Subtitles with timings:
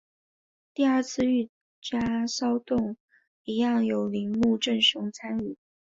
[0.73, 1.47] 第二次御
[1.79, 2.97] 家骚动
[3.43, 5.55] 一样有铃木正雄参与。